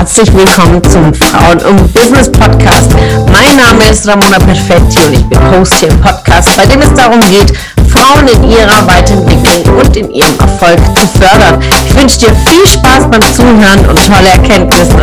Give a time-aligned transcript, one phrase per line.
[0.00, 2.90] herzlich willkommen zum Frauen und Business Podcast.
[3.30, 6.94] Mein Name ist Ramona Perfetti und ich bin Host hier im Podcast, bei dem es
[6.94, 7.52] darum geht,
[7.86, 11.62] Frauen in ihrer Weiterentwicklung und in ihrem Erfolg zu fördern.
[11.86, 14.96] Ich wünsche dir viel Spaß beim Zuhören und tolle Erkenntnisse.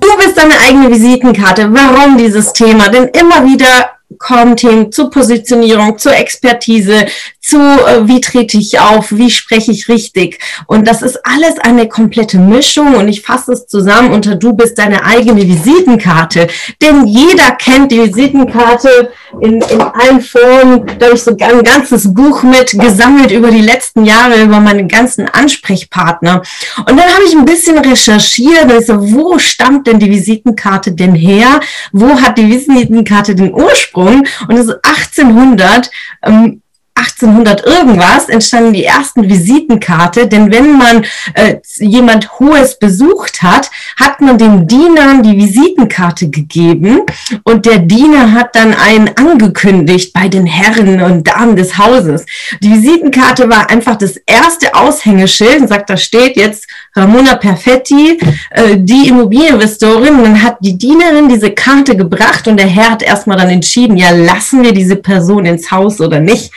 [0.00, 1.66] Du bist deine eigene Visitenkarte.
[1.72, 2.90] Warum dieses Thema?
[2.90, 3.88] Denn immer wieder
[4.18, 7.06] kommen Themen zur Positionierung, zur Expertise,
[7.50, 10.38] zu, äh, wie trete ich auf, wie spreche ich richtig.
[10.66, 14.78] Und das ist alles eine komplette Mischung und ich fasse es zusammen unter du bist
[14.78, 16.46] deine eigene Visitenkarte.
[16.80, 20.86] Denn jeder kennt die Visitenkarte in, in allen Formen.
[20.98, 24.86] Da habe ich so ein ganzes Buch mit gesammelt über die letzten Jahre, über meine
[24.86, 26.42] ganzen Ansprechpartner.
[26.78, 31.60] Und dann habe ich ein bisschen recherchiert, also wo stammt denn die Visitenkarte denn her?
[31.92, 34.24] Wo hat die Visitenkarte den Ursprung?
[34.48, 35.90] Und das ist 1800.
[36.22, 36.62] Ähm,
[37.00, 44.20] 1800 irgendwas entstanden die ersten Visitenkarte, denn wenn man äh, jemand Hohes besucht hat, hat
[44.20, 47.02] man den Dienern die Visitenkarte gegeben
[47.44, 52.26] und der Diener hat dann einen angekündigt bei den Herren und Damen des Hauses.
[52.62, 58.18] Die Visitenkarte war einfach das erste Aushängeschild und sagt, da steht jetzt Ramona Perfetti,
[58.50, 60.14] äh, die Immobilieninvestorin.
[60.16, 63.96] Und dann hat die Dienerin diese Karte gebracht und der Herr hat erstmal dann entschieden,
[63.96, 66.50] ja, lassen wir diese Person ins Haus oder nicht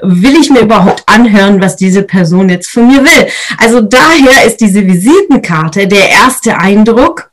[0.00, 3.28] will ich mir überhaupt anhören, was diese Person jetzt von mir will?
[3.58, 7.30] Also daher ist diese Visitenkarte der erste Eindruck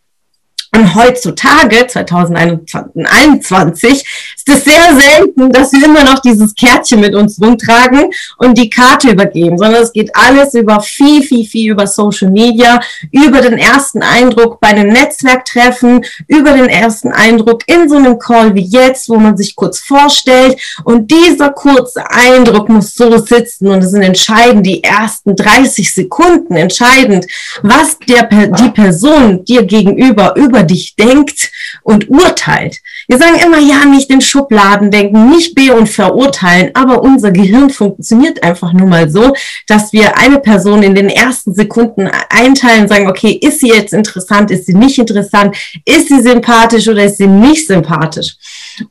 [0.75, 7.41] und heutzutage, 2021, ist es sehr selten, dass wir immer noch dieses Kärtchen mit uns
[7.41, 12.29] rumtragen und die Karte übergeben, sondern es geht alles über viel, viel, viel über Social
[12.29, 12.79] Media,
[13.11, 18.53] über den ersten Eindruck bei einem Netzwerktreffen, über den ersten Eindruck in so einem Call
[18.53, 20.59] wie jetzt, wo man sich kurz vorstellt.
[20.83, 26.55] Und dieser kurze Eindruck muss so sitzen und es sind entscheidend die ersten 30 Sekunden
[26.55, 27.25] entscheidend,
[27.63, 31.51] was der, die Person dir gegenüber über dich denkt
[31.83, 32.79] und urteilt.
[33.07, 37.69] Wir sagen immer, ja, nicht in Schubladen denken, nicht be- und verurteilen, aber unser Gehirn
[37.69, 39.33] funktioniert einfach nur mal so,
[39.67, 44.51] dass wir eine Person in den ersten Sekunden einteilen, sagen, okay, ist sie jetzt interessant,
[44.51, 45.55] ist sie nicht interessant,
[45.85, 48.35] ist sie sympathisch oder ist sie nicht sympathisch?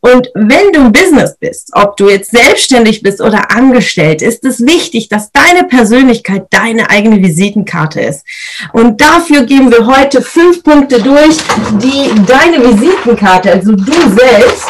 [0.00, 4.64] Und wenn du im Business bist, ob du jetzt selbstständig bist oder angestellt, ist es
[4.64, 8.24] wichtig, dass deine Persönlichkeit deine eigene Visitenkarte ist.
[8.72, 11.36] Und dafür gehen wir heute fünf Punkte durch,
[11.82, 14.66] die deine Visitenkarte, also du selbst,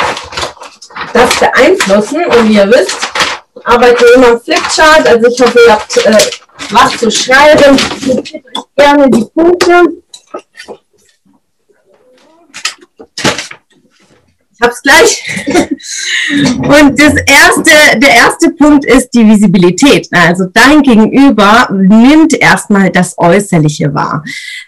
[1.13, 2.25] das beeinflussen.
[2.27, 2.99] Und wie ihr wisst,
[3.65, 5.07] arbeite immer im Flipchart.
[5.07, 6.31] Also ich hoffe, ihr habt äh,
[6.71, 7.77] was zu schreiben.
[8.07, 9.83] Notiert euch gerne die Punkte.
[14.55, 15.25] Ich hab's gleich.
[16.59, 20.09] Und das erste, der erste Punkt ist die Visibilität.
[20.13, 24.23] Also dein Gegenüber nimmt erstmal das Äußerliche wahr.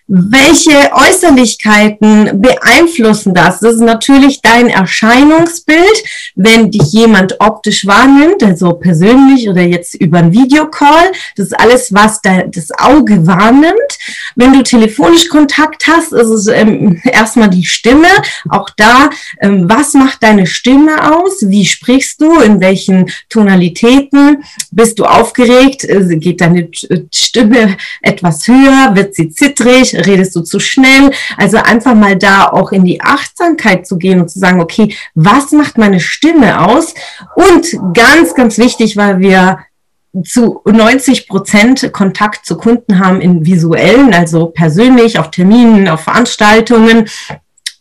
[0.08, 3.60] Welche Äußerlichkeiten beeinflussen das?
[3.60, 6.04] Das ist natürlich dein Erscheinungsbild,
[6.34, 11.12] wenn dich jemand optisch wahrnimmt, also persönlich oder jetzt über ein Videocall.
[11.36, 13.98] Das ist alles, was das Auge wahrnimmt.
[14.34, 18.08] Wenn du telefonisch Kontakt hast, ist es ähm, erstmal die Stimme.
[18.48, 19.10] Auch da,
[19.40, 21.48] ähm, was macht deine Stimme aus?
[21.48, 22.40] Wie sprichst du?
[22.40, 24.42] In welchen Tonalitäten?
[24.72, 25.84] Bist du aufgeregt?
[25.84, 26.68] Äh, geht deine
[27.14, 28.96] Stimme etwas höher?
[28.96, 29.94] Wird sie zittrig?
[29.94, 31.12] Redest du zu schnell?
[31.36, 35.52] Also einfach mal da auch in die Achtsamkeit zu gehen und zu sagen, okay, was
[35.52, 36.92] macht meine Stimme aus?
[37.36, 39.60] Und ganz, ganz wichtig, weil wir
[40.24, 47.08] zu 90 Prozent Kontakt zu Kunden haben in visuellen, also persönlich, auf Terminen, auf Veranstaltungen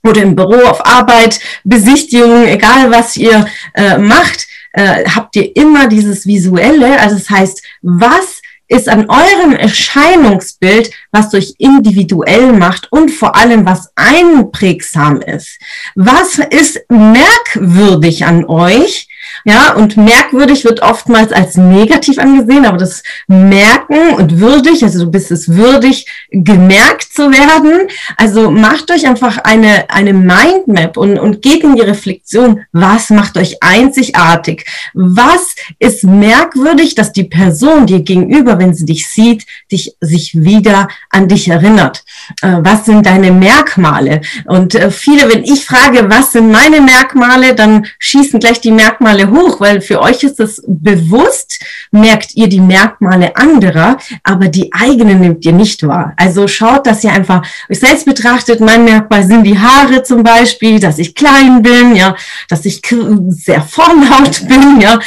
[0.08, 5.88] oder im Büro, auf Arbeit, Besichtigungen, egal was ihr äh, macht, äh, habt ihr immer
[5.88, 7.00] dieses Visuelle.
[7.00, 13.66] Also das heißt, was ist an eurem Erscheinungsbild, was euch individuell macht und vor allem
[13.66, 15.60] was einprägsam ist.
[15.94, 19.08] Was ist merkwürdig an euch?
[19.44, 25.12] Ja, und merkwürdig wird oftmals als negativ angesehen, aber das Merken und würdig, also du
[25.12, 27.88] bist es würdig, gemerkt zu werden.
[28.18, 33.38] Also macht euch einfach eine, eine Mindmap und, und geht in die Reflexion, was macht
[33.38, 34.66] euch einzigartig?
[34.94, 40.88] Was ist merkwürdig, dass die Person dir gegenüber, wenn sie dich sieht, dich, sich wieder
[41.10, 42.04] an dich erinnert?
[42.42, 44.22] Äh, was sind deine Merkmale?
[44.46, 49.15] Und äh, viele, wenn ich frage, was sind meine Merkmale, dann schießen gleich die Merkmale
[49.16, 51.60] Merkmale hoch, weil für euch ist es bewusst,
[51.92, 56.14] merkt ihr die Merkmale anderer, aber die eigenen nimmt ihr nicht wahr.
[56.18, 58.60] Also schaut, dass ihr einfach euch selbst betrachtet.
[58.60, 62.16] Mein Merkmal sind die Haare zum Beispiel, dass ich klein bin, ja,
[62.50, 62.82] dass ich
[63.30, 65.00] sehr vorlaut bin, ja.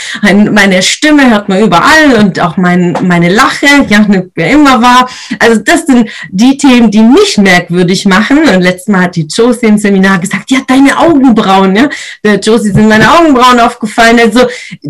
[0.51, 5.09] Meine Stimme hört man überall und auch mein, meine Lache, ja, nimmt mir immer wahr.
[5.39, 8.39] Also das sind die Themen, die mich merkwürdig machen.
[8.39, 11.89] Und letztes Mal hat die Josie im Seminar gesagt, ja, deine Augenbrauen, ja.
[12.37, 13.98] Josie sind meine Augenbrauen aufgefallen.
[13.99, 14.49] Also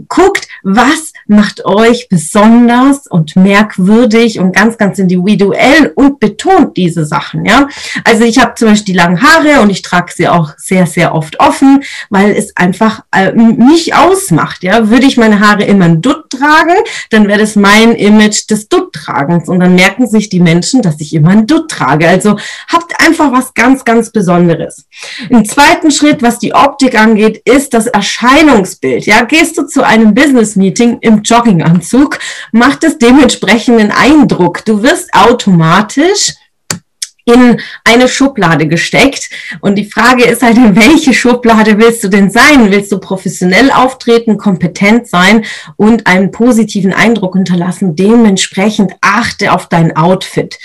[0.09, 7.45] guckt, was macht euch besonders und merkwürdig und ganz, ganz individuell und betont diese Sachen,
[7.45, 7.69] ja.
[8.05, 11.15] Also ich habe zum Beispiel die langen Haare und ich trage sie auch sehr, sehr
[11.15, 14.89] oft offen, weil es einfach äh, mich ausmacht, ja.
[14.89, 16.75] Würde ich meine Haare immer ein Dutt tragen,
[17.11, 21.15] dann wäre das mein Image des Dutt-Tragens und dann merken sich die Menschen, dass ich
[21.15, 22.09] immer ein Dutt trage.
[22.09, 22.39] Also
[22.73, 24.87] habt einfach was ganz, ganz Besonderes.
[25.29, 29.07] Im zweiten Schritt, was die Optik angeht, ist das Erscheinungsbild.
[29.07, 32.19] Ja, gehst du zu einem Business-Meeting im Jogginganzug,
[32.53, 34.65] macht es dementsprechenden Eindruck.
[34.65, 36.35] Du wirst automatisch
[37.29, 39.31] in eine Schublade gesteckt.
[39.61, 42.71] Und die Frage ist halt, in welche Schublade willst du denn sein?
[42.71, 45.45] Willst du professionell auftreten, kompetent sein
[45.77, 47.95] und einen positiven Eindruck hinterlassen?
[47.95, 50.59] Dementsprechend achte auf dein Outfit.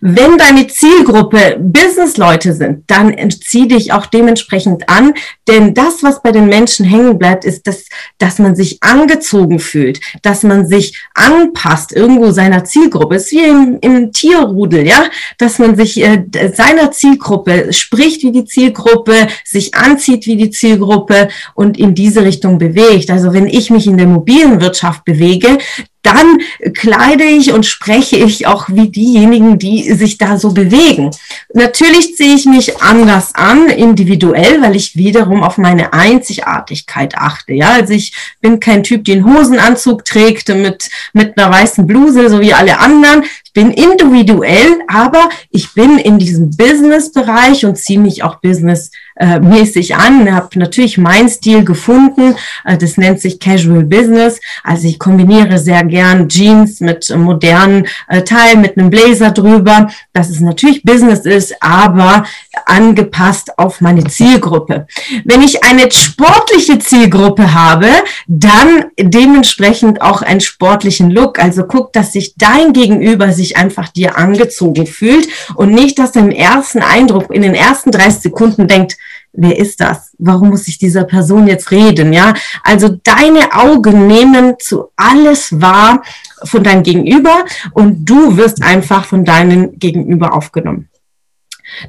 [0.00, 5.14] Wenn deine Zielgruppe Businessleute sind, dann zieh dich auch dementsprechend an,
[5.48, 7.86] denn das, was bei den Menschen hängen bleibt, ist, dass,
[8.18, 13.16] dass man sich angezogen fühlt, dass man sich anpasst irgendwo seiner Zielgruppe.
[13.16, 15.04] Es ist wie im, im Tierrudel, ja,
[15.38, 21.28] dass man sich äh, seiner Zielgruppe spricht wie die Zielgruppe, sich anzieht wie die Zielgruppe
[21.54, 23.10] und in diese Richtung bewegt.
[23.10, 25.58] Also wenn ich mich in der mobilen Wirtschaft bewege,
[26.02, 26.38] dann
[26.74, 31.10] kleide ich und spreche ich auch wie diejenigen, die sich da so bewegen.
[31.52, 37.52] Natürlich ziehe ich mich anders an, individuell, weil ich wiederum auf meine Einzigartigkeit achte.
[37.52, 42.40] Ja, also ich bin kein Typ, einen Hosenanzug trägt mit, mit einer weißen Bluse, so
[42.40, 43.24] wie alle anderen.
[43.44, 49.38] Ich bin individuell, aber ich bin in diesem Business-Bereich und ziehe mich auch business äh,
[49.38, 52.34] mäßig an, habe natürlich meinen Stil gefunden.
[52.64, 54.40] Äh, das nennt sich Casual Business.
[54.64, 60.30] Also ich kombiniere sehr gern Jeans mit modernen äh, Teilen, mit einem Blazer drüber, dass
[60.30, 62.24] es natürlich Business ist, aber
[62.64, 64.86] angepasst auf meine Zielgruppe.
[65.24, 67.88] Wenn ich eine sportliche Zielgruppe habe,
[68.26, 71.38] dann dementsprechend auch einen sportlichen Look.
[71.38, 76.22] Also guck, dass sich dein Gegenüber sich einfach dir angezogen fühlt und nicht, dass er
[76.22, 78.96] im ersten Eindruck in den ersten 30 Sekunden denkt,
[79.32, 80.14] wer ist das?
[80.18, 82.12] Warum muss ich dieser Person jetzt reden?
[82.12, 86.02] Ja, also deine Augen nehmen zu alles wahr
[86.44, 90.88] von deinem Gegenüber und du wirst einfach von deinem Gegenüber aufgenommen.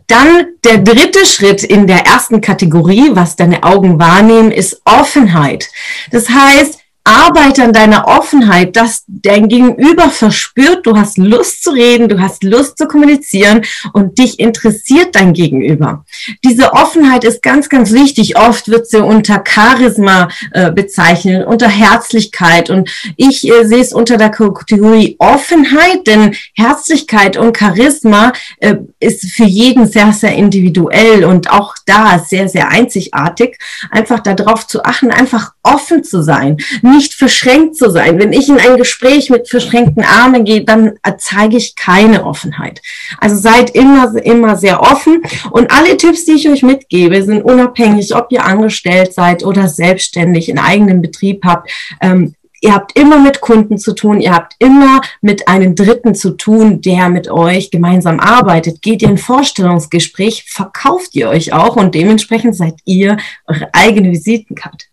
[0.08, 5.70] Dann der dritte Schritt in der ersten Kategorie, was deine Augen wahrnehmen, ist Offenheit.
[6.12, 12.10] Das heißt, arbeite an deiner Offenheit, dass dein Gegenüber verspürt, du hast Lust zu reden,
[12.10, 13.64] du hast Lust zu kommunizieren
[13.94, 16.06] und dich interessiert dein Gegenüber.
[16.44, 18.38] Diese Offenheit ist ganz, ganz wichtig.
[18.38, 24.18] Oft wird sie unter Charisma äh, bezeichnet, unter Herzlichkeit und ich äh, sehe es unter
[24.18, 31.50] der Kategorie Offenheit, denn Herzlichkeit und Charisma äh, ist für jeden sehr, sehr individuell und
[31.50, 33.58] auch da sehr, sehr einzigartig.
[33.90, 38.20] Einfach darauf zu achten, einfach offen zu sein nicht verschränkt zu sein.
[38.20, 42.82] Wenn ich in ein Gespräch mit verschränkten Armen gehe, dann zeige ich keine Offenheit.
[43.20, 45.22] Also seid immer, immer sehr offen.
[45.52, 50.50] Und alle Tipps, die ich euch mitgebe, sind unabhängig, ob ihr angestellt seid oder selbstständig
[50.50, 51.72] in eigenem Betrieb habt.
[52.02, 56.32] Ähm, ihr habt immer mit Kunden zu tun, ihr habt immer mit einem Dritten zu
[56.32, 58.82] tun, der mit euch gemeinsam arbeitet.
[58.82, 64.91] Geht ihr in Vorstellungsgespräch, verkauft ihr euch auch und dementsprechend seid ihr eure eigene Visitenkarte.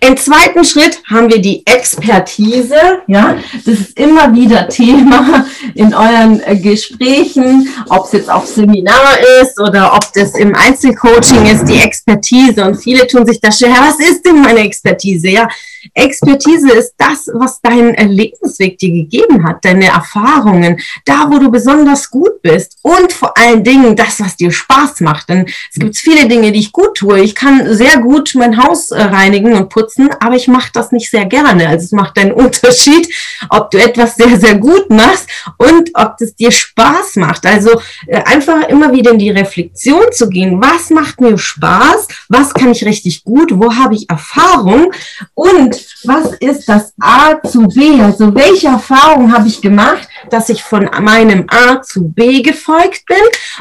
[0.00, 3.02] Im zweiten Schritt haben wir die Expertise.
[3.06, 9.18] Ja, das ist immer wieder Thema in euren äh, Gesprächen, ob es jetzt auf Seminar
[9.42, 12.64] ist oder ob das im Einzelcoaching ist, die Expertise.
[12.64, 15.28] Und viele tun sich da schwer, was ist denn meine Expertise?
[15.28, 15.48] Ja,
[15.94, 22.10] Expertise ist das, was dein Lebensweg dir gegeben hat, deine Erfahrungen, da, wo du besonders
[22.10, 25.28] gut bist und vor allen Dingen das, was dir Spaß macht.
[25.28, 27.20] Denn es gibt viele Dinge, die ich gut tue.
[27.20, 31.10] Ich kann sehr gut mein Haus äh, reinigen und putzen, aber ich mache das nicht
[31.10, 31.68] sehr gerne.
[31.68, 33.12] Also es macht einen Unterschied,
[33.48, 37.46] ob du etwas sehr, sehr gut machst und ob es dir Spaß macht.
[37.46, 40.60] Also äh, einfach immer wieder in die Reflexion zu gehen.
[40.60, 42.08] Was macht mir Spaß?
[42.28, 43.50] Was kann ich richtig gut?
[43.52, 44.92] Wo habe ich Erfahrung?
[45.34, 45.69] Und
[46.04, 48.00] was ist das A zu B?
[48.00, 53.16] Also welche Erfahrung habe ich gemacht, dass ich von meinem A zu B gefolgt bin?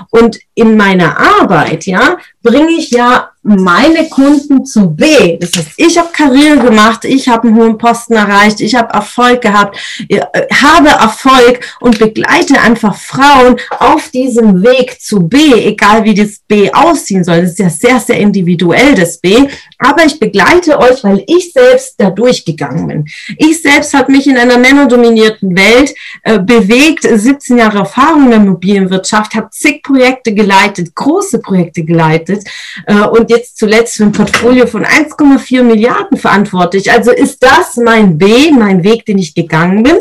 [0.09, 5.37] Und in meiner Arbeit, ja, bringe ich ja meine Kunden zu B.
[5.37, 9.41] Das heißt, ich habe Karriere gemacht, ich habe einen hohen Posten erreicht, ich habe Erfolg
[9.41, 9.77] gehabt,
[10.09, 10.19] äh,
[10.53, 16.69] habe Erfolg und begleite einfach Frauen auf diesem Weg zu B, egal wie das B
[16.71, 17.41] aussehen soll.
[17.41, 19.47] Das ist ja sehr, sehr individuell, das B.
[19.79, 23.05] Aber ich begleite euch, weil ich selbst da durchgegangen bin.
[23.37, 28.39] Ich selbst habe mich in einer männerdominierten Welt äh, bewegt, 17 Jahre Erfahrung in der
[28.39, 32.43] Immobilienwirtschaft, habe zig Projekte geleitet, große Projekte geleitet
[32.87, 36.91] äh, und jetzt zuletzt für ein Portfolio von 1,4 Milliarden verantwortlich.
[36.91, 39.97] Also ist das mein B, mein Weg, den ich gegangen bin.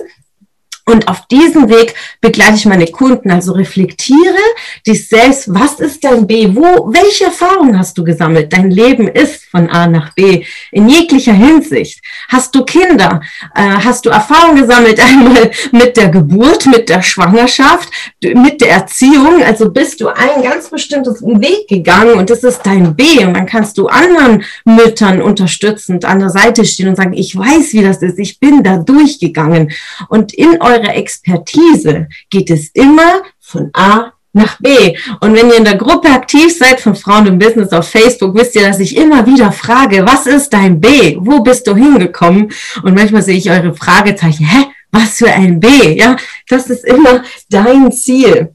[0.88, 4.38] Und auf diesem Weg begleite ich meine Kunden, also reflektiere
[4.87, 5.52] dich selbst.
[5.52, 6.49] Was ist dein B?
[6.54, 8.50] Wo, welche Erfahrungen hast du gesammelt?
[8.54, 12.00] Dein Leben ist von A nach B in jeglicher Hinsicht.
[12.28, 13.21] Hast du Kinder?
[13.54, 17.90] Äh, hast du Erfahrungen gesammelt einmal mit der Geburt, mit der Schwangerschaft,
[18.23, 19.42] mit der Erziehung?
[19.45, 23.26] Also bist du einen ganz bestimmtes Weg gegangen und das ist dein B.
[23.26, 27.75] Und dann kannst du anderen Müttern unterstützend an der Seite stehen und sagen, ich weiß,
[27.75, 28.18] wie das ist.
[28.18, 29.71] Ich bin da durchgegangen.
[30.09, 34.97] Und in eurer Expertise geht es immer von A nach B.
[35.20, 38.54] Und wenn ihr in der Gruppe aktiv seid von Frauen im Business auf Facebook, wisst
[38.54, 41.16] ihr, dass ich immer wieder frage, was ist dein B?
[41.20, 42.52] Wo bist du hingekommen?
[42.82, 44.66] Und manchmal sehe ich eure Fragezeichen, hä?
[44.90, 45.99] Was für ein B?
[45.99, 46.16] Ja,
[46.49, 48.54] das ist immer dein Ziel.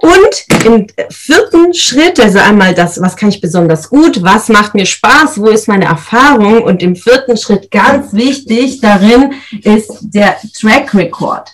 [0.00, 4.86] Und im vierten Schritt, also einmal das, was kann ich besonders gut, was macht mir
[4.86, 6.62] Spaß, wo ist meine Erfahrung?
[6.62, 11.50] Und im vierten Schritt ganz wichtig darin ist der Track Record.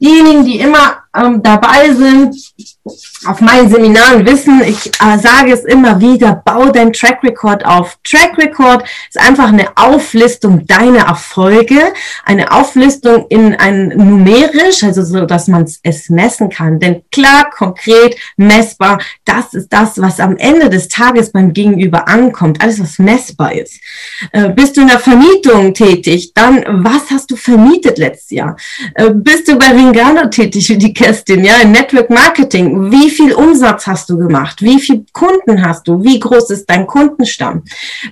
[0.00, 2.34] Diejenigen, die immer ähm, dabei sind,
[3.26, 7.98] auf meinen Seminaren wissen, ich äh, sage es immer wieder, bau dein Track Record auf.
[8.04, 11.92] Track Record ist einfach eine Auflistung deiner Erfolge,
[12.24, 16.80] eine Auflistung in ein numerisch, also so, dass man es messen kann.
[16.80, 22.62] Denn klar, konkret, messbar, das ist das, was am Ende des Tages beim Gegenüber ankommt.
[22.62, 23.80] Alles, was messbar ist.
[24.32, 26.32] Äh, bist du in der Vermietung tätig?
[26.34, 28.56] Dann, was hast du vermietet letztes Jahr?
[28.94, 32.92] Äh, bist du bei Ringano tätig, wie die Kerstin, ja, in Network Marketing?
[32.92, 34.62] Wie viel Umsatz hast du gemacht?
[34.62, 36.04] Wie viele Kunden hast du?
[36.04, 37.64] Wie groß ist dein Kundenstamm?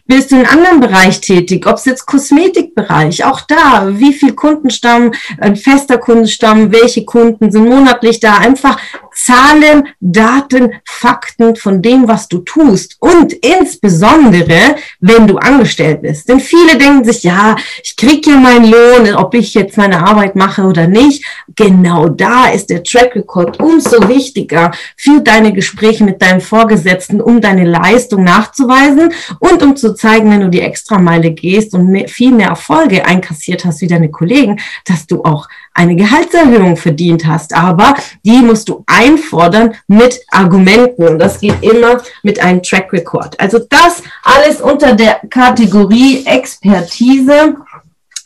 [0.05, 1.69] Bist du in einem anderen Bereich tätig?
[1.69, 7.69] Ob es jetzt Kosmetikbereich, auch da, wie viel Kundenstamm, ein fester Kundenstamm, welche Kunden sind
[7.69, 8.39] monatlich da?
[8.39, 8.81] Einfach
[9.25, 16.29] Zahlen, Daten, Fakten von dem, was du tust und insbesondere, wenn du angestellt bist.
[16.29, 20.37] Denn viele denken sich, ja, ich kriege ja meinen Lohn, ob ich jetzt meine Arbeit
[20.37, 21.25] mache oder nicht.
[21.57, 27.41] Genau da ist der Track Record umso wichtiger für deine Gespräche mit deinem Vorgesetzten, um
[27.41, 32.31] deine Leistung nachzuweisen und um zu zeigen, wenn du die Extrameile gehst und mehr, viel
[32.31, 35.49] mehr Erfolge einkassiert hast wie deine Kollegen, dass du auch
[35.79, 37.55] eine Gehaltserhöhung verdient hast.
[37.55, 37.95] Aber
[38.25, 41.07] die musst du einfordern mit Argumenten.
[41.07, 43.39] Und das geht immer mit einem Track Record.
[43.39, 47.57] Also das alles unter der Kategorie Expertise.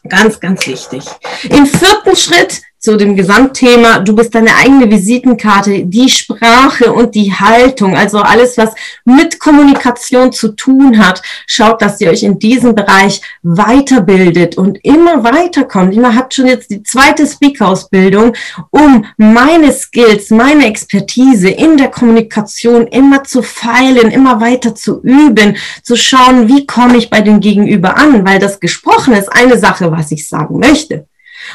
[0.09, 1.05] Ganz, ganz wichtig.
[1.45, 7.33] Im vierten Schritt zu dem Gesamtthema, du bist deine eigene Visitenkarte, die Sprache und die
[7.33, 8.75] Haltung, also alles, was
[9.05, 11.23] mit Kommunikation zu tun hat.
[11.47, 15.95] Schaut, dass ihr euch in diesem Bereich weiterbildet und immer weiterkommt.
[15.95, 18.35] Ihr habt schon jetzt die zweite Speak-Ausbildung,
[18.71, 25.57] um meine Skills, meine Expertise in der Kommunikation immer zu feilen, immer weiter zu üben,
[25.85, 29.93] zu schauen, wie komme ich bei dem Gegenüber an, weil das Gesprochen ist eine Sache,
[29.93, 31.07] was ich sagen möchte.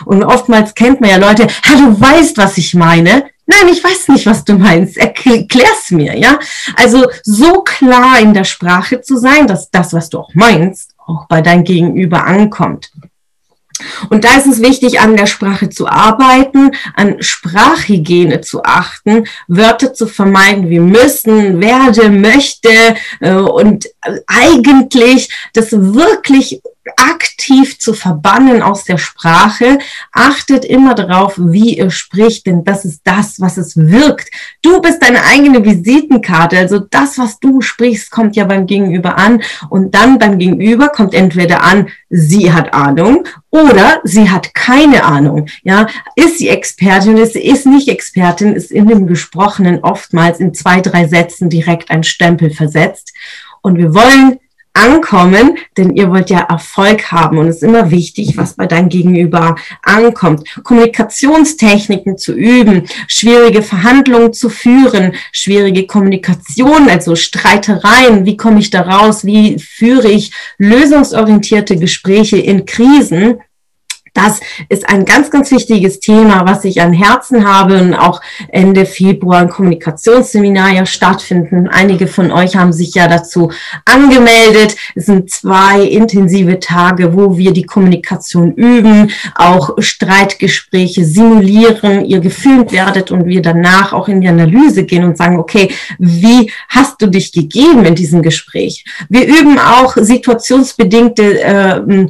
[0.06, 3.26] Und oftmals kennt man ja Leute, ha, du weißt, was ich meine.
[3.46, 4.98] Nein, ich weiß nicht, was du meinst.
[4.98, 6.38] Erklär's mir, ja?
[6.76, 11.28] Also so klar in der Sprache zu sein, dass das, was du auch meinst, auch
[11.28, 12.92] bei deinem Gegenüber ankommt.
[14.10, 19.94] Und da ist es wichtig, an der Sprache zu arbeiten, an Sprachhygiene zu achten, Wörter
[19.94, 22.70] zu vermeiden wie müssen, werde, möchte
[23.20, 23.88] äh, und
[24.26, 26.62] eigentlich das wirklich
[26.96, 29.80] aktiv zu verbannen aus der Sprache.
[30.12, 34.30] Achtet immer darauf, wie ihr spricht, denn das ist das, was es wirkt.
[34.62, 36.58] Du bist deine eigene Visitenkarte.
[36.58, 41.14] Also das, was du sprichst, kommt ja beim Gegenüber an und dann beim Gegenüber kommt
[41.14, 45.48] entweder an, sie hat Ahnung oder sie hat keine Ahnung.
[45.64, 50.82] Ja, ist sie Expertin, ist, ist nicht Expertin, ist in dem Gesprochenen oftmals in zwei,
[50.82, 53.14] drei Sätzen direkt ein Stempel versetzt.
[53.62, 54.40] Und wir wollen
[54.78, 58.90] ankommen, denn ihr wollt ja Erfolg haben und es ist immer wichtig, was bei deinem
[58.90, 60.44] Gegenüber ankommt.
[60.64, 68.82] Kommunikationstechniken zu üben, schwierige Verhandlungen zu führen, schwierige Kommunikation, also Streitereien, wie komme ich da
[68.82, 73.40] raus, wie führe ich lösungsorientierte Gespräche in Krisen
[74.18, 78.20] Das ist ein ganz, ganz wichtiges Thema, was ich an Herzen habe und auch
[78.50, 81.68] Ende Februar ein Kommunikationsseminar ja stattfinden.
[81.68, 83.52] Einige von euch haben sich ja dazu
[83.86, 84.76] angemeldet.
[84.96, 92.72] Es sind zwei intensive Tage, wo wir die Kommunikation üben, auch Streitgespräche simulieren, ihr gefilmt
[92.72, 95.70] werdet und wir danach auch in die Analyse gehen und sagen, okay,
[96.00, 98.84] wie hast du dich gegeben in diesem Gespräch?
[99.10, 102.08] Wir üben auch situationsbedingte äh,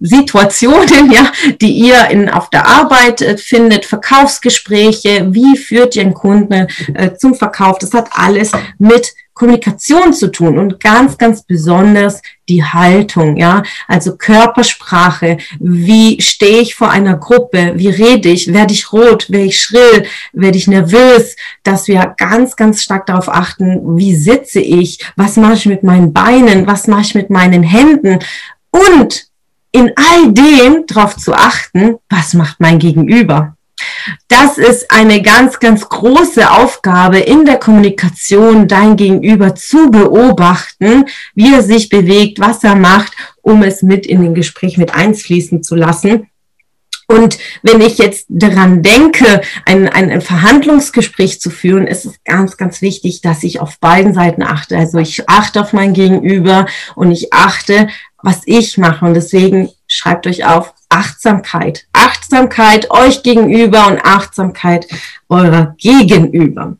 [0.00, 6.14] Situationen ja, die ihr in, auf der Arbeit äh, findet, Verkaufsgespräche, wie führt ihr einen
[6.14, 7.78] Kunden äh, zum Verkauf?
[7.78, 14.16] Das hat alles mit Kommunikation zu tun und ganz, ganz besonders die Haltung, ja, also
[14.16, 15.36] Körpersprache.
[15.60, 17.72] Wie stehe ich vor einer Gruppe?
[17.76, 18.50] Wie rede ich?
[18.54, 19.30] Werde ich rot?
[19.30, 20.06] Werde ich schrill?
[20.32, 21.36] Werde ich nervös?
[21.64, 25.04] Dass wir ganz, ganz stark darauf achten, wie sitze ich?
[25.16, 26.66] Was mache ich mit meinen Beinen?
[26.66, 28.20] Was mache ich mit meinen Händen?
[28.70, 29.25] Und
[29.76, 33.56] in all dem darauf zu achten, was macht mein Gegenüber.
[34.28, 41.04] Das ist eine ganz, ganz große Aufgabe in der Kommunikation, dein Gegenüber zu beobachten,
[41.34, 45.62] wie er sich bewegt, was er macht, um es mit in den Gespräch mit einfließen
[45.62, 46.28] zu lassen.
[47.08, 52.56] Und wenn ich jetzt daran denke, ein, ein, ein, Verhandlungsgespräch zu führen, ist es ganz,
[52.56, 54.76] ganz wichtig, dass ich auf beiden Seiten achte.
[54.76, 57.88] Also ich achte auf mein Gegenüber und ich achte
[58.26, 59.04] was ich mache.
[59.04, 61.86] Und deswegen schreibt euch auf Achtsamkeit.
[61.92, 64.86] Achtsamkeit euch gegenüber und Achtsamkeit
[65.28, 66.76] eurer gegenüber.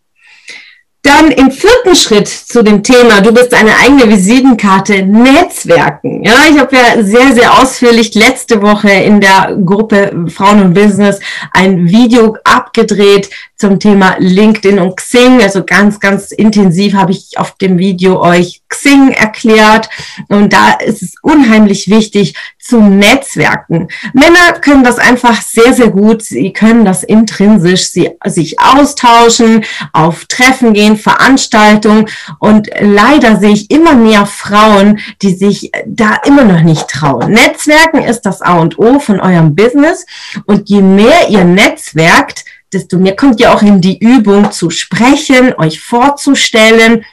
[1.06, 6.24] Dann im vierten Schritt zu dem Thema, du bist eine eigene Visitenkarte, Netzwerken.
[6.24, 11.20] Ja, ich habe ja sehr, sehr ausführlich letzte Woche in der Gruppe Frauen und Business
[11.52, 15.40] ein Video abgedreht zum Thema LinkedIn und Xing.
[15.40, 19.88] Also ganz, ganz intensiv habe ich auf dem Video euch Xing erklärt.
[20.26, 22.34] Und da ist es unheimlich wichtig
[22.66, 23.88] zu netzwerken.
[24.12, 26.22] Männer können das einfach sehr, sehr gut.
[26.22, 32.06] Sie können das intrinsisch, sie sich austauschen, auf Treffen gehen, Veranstaltungen.
[32.38, 37.32] Und leider sehe ich immer mehr Frauen, die sich da immer noch nicht trauen.
[37.32, 40.06] Netzwerken ist das A und O von eurem Business.
[40.46, 45.54] Und je mehr ihr netzwerkt, desto mehr kommt ihr auch in die Übung zu sprechen,
[45.56, 47.04] euch vorzustellen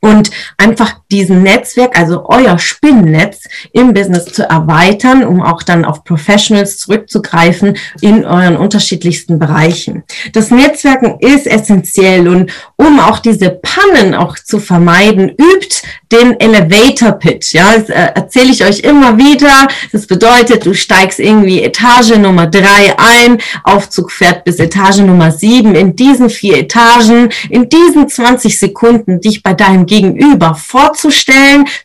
[0.00, 6.04] und einfach diesen Netzwerk, also euer Spinnennetz im Business zu erweitern, um auch dann auf
[6.04, 10.04] Professionals zurückzugreifen in euren unterschiedlichsten Bereichen.
[10.32, 17.12] Das Netzwerken ist essentiell und um auch diese Pannen auch zu vermeiden, übt den Elevator
[17.12, 17.54] Pitch.
[17.54, 19.68] Ja, das äh, erzähle ich euch immer wieder.
[19.92, 25.74] Das bedeutet, du steigst irgendwie Etage Nummer drei ein, Aufzug fährt bis Etage Nummer sieben.
[25.74, 30.95] In diesen vier Etagen, in diesen 20 Sekunden dich bei deinem Gegenüber vorzustellen,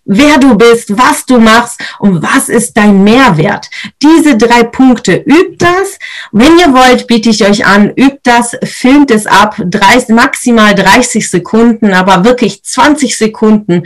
[0.05, 3.69] wer du bist, was du machst und was ist dein Mehrwert.
[4.01, 5.97] Diese drei Punkte übt das.
[6.31, 11.29] Wenn ihr wollt, biete ich euch an, übt das, filmt es ab, 30, maximal 30
[11.29, 13.83] Sekunden, aber wirklich 20 Sekunden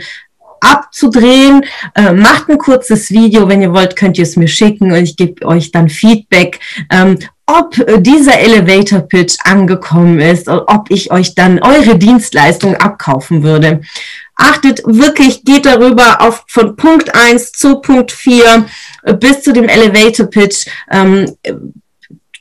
[0.60, 1.64] abzudrehen.
[1.94, 5.16] Äh, macht ein kurzes Video, wenn ihr wollt, könnt ihr es mir schicken und ich
[5.16, 6.60] gebe euch dann Feedback,
[6.90, 13.82] ähm, ob dieser Elevator Pitch angekommen ist, ob ich euch dann eure Dienstleistung abkaufen würde.
[14.34, 18.66] Achtet wirklich, geht darüber auf von Punkt eins zu Punkt vier
[19.02, 20.66] äh, bis zu dem Elevator Pitch.
[20.90, 21.36] Ähm,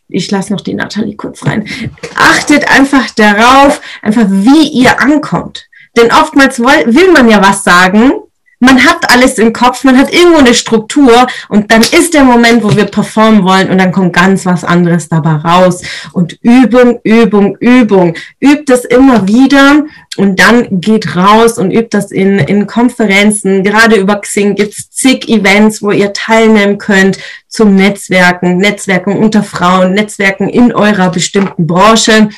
[0.08, 1.68] ich lasse noch die Nathalie kurz rein.
[2.16, 5.68] Achtet einfach darauf, einfach wie ihr ankommt.
[5.96, 8.12] Denn oftmals will man ja was sagen,
[8.60, 12.64] man hat alles im Kopf, man hat irgendwo eine Struktur und dann ist der Moment,
[12.64, 15.82] wo wir performen wollen und dann kommt ganz was anderes dabei raus.
[16.14, 18.16] Und Übung, Übung, Übung.
[18.40, 19.84] Übt es immer wieder
[20.18, 23.64] und dann geht raus und übt das in, in Konferenzen.
[23.64, 29.94] Gerade über Xing gibt's zig Events, wo ihr teilnehmen könnt zum Netzwerken, Netzwerken unter Frauen,
[29.94, 32.30] Netzwerken in eurer bestimmten Branche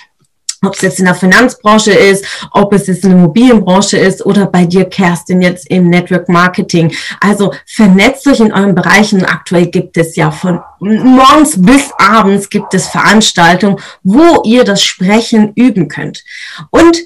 [0.63, 4.46] ob es jetzt in der Finanzbranche ist, ob es jetzt in der Immobilienbranche ist oder
[4.46, 6.93] bei dir, Kerstin, jetzt im Network Marketing.
[7.20, 9.26] Also vernetzt euch in euren Bereichen.
[9.26, 15.54] Aktuell gibt es ja von morgens bis abends gibt es Veranstaltungen, wo ihr das Sprechen
[15.56, 16.24] üben könnt.
[16.70, 16.98] Und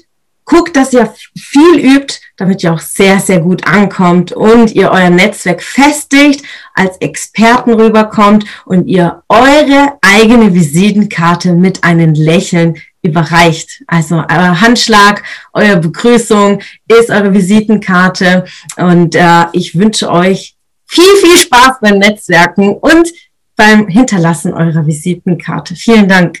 [0.44, 5.10] guckt, dass ihr viel übt, damit ihr auch sehr, sehr gut ankommt und ihr euer
[5.10, 13.84] Netzwerk festigt, als Experten rüberkommt und ihr eure eigene Visitenkarte mit einem Lächeln überreicht.
[13.86, 18.44] Also euer Handschlag, eure Begrüßung ist eure Visitenkarte
[18.76, 20.56] und äh, ich wünsche euch
[20.88, 23.08] viel, viel Spaß beim Netzwerken und
[23.54, 25.76] beim Hinterlassen eurer Visitenkarte.
[25.76, 26.40] Vielen Dank.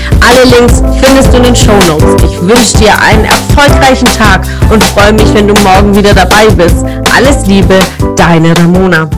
[0.21, 2.23] Alle Links findest du in den Show Notes.
[2.23, 6.77] Ich wünsche dir einen erfolgreichen Tag und freue mich, wenn du morgen wieder dabei bist.
[7.15, 7.79] Alles Liebe,
[8.15, 9.09] deine Ramona.